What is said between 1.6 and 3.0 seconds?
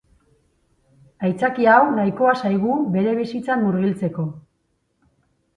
hau nahikoa zaigu